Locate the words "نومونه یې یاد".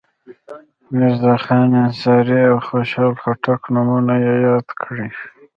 3.73-4.67